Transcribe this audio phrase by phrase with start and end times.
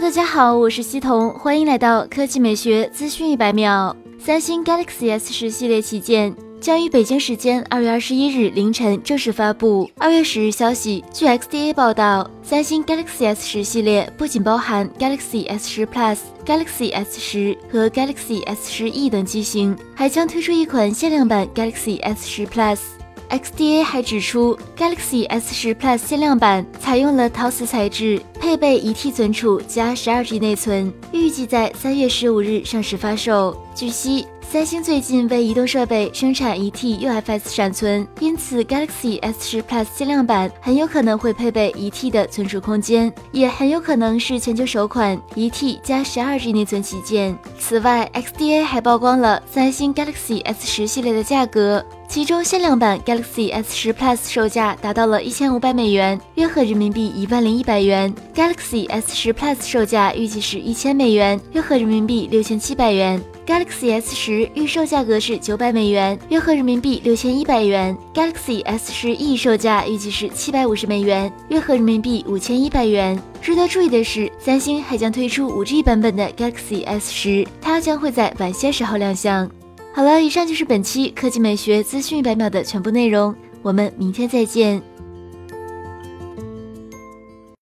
[0.00, 3.96] 大家好，我是西彤，欢迎来到科技美学资讯一百秒。
[4.18, 9.90] 三星 Galaxy S 十系列旗舰将于北京时间二月二十一日凌晨正式发布。
[9.96, 19.08] 二月十日消息，据 XDA 报道，三星 Galaxy S 十系列不仅包含 Galaxy S 十 Plus、Galaxy S 十和 Galaxy S 十 E
[19.08, 22.78] 等机型，还将推出一款限量版 Galaxy S 十 Plus。
[23.28, 33.60] XDA 还指出，Galaxy S 十 Plus 限量版采用了陶瓷材质，配备一 T 存储加十二 G 内存，预计在三月十五日上市发售。
[33.74, 34.24] 据悉。
[34.48, 47.36] 三星最近为移动设备生产一 T UFS 闪存，因此 Galaxy S 十 Plus 限量版很有可能会配备一 T 的存储空间，也很有可能是全球首款一 T 加十二 G 内存旗舰。
[47.58, 63.18] 此外，XDA 还曝光了三星 Galaxy S 十系列的价格，其中限量版 Galaxy S 十 Plus 售价达到了一千五百美元，约合人民币一万零一百元；Galaxy S 十 Plus 售价预计是一千美元，约合人民币六千七百元。
[63.46, 67.96] Galaxy S 十预售价格是九百美元，约合人民币六千一百元。
[68.12, 73.18] Galaxy S 十 E 售价预计是七百五十美元，约合人民币五千一百元。
[73.40, 79.50] 值得注意的是，三星还将推出五 G 版本的 Galaxy S 十，它将会在晚些时候亮相。
[79.94, 84.82] 好了，以上就是本期科技美学资讯一百秒的全部内容，我们明天再见。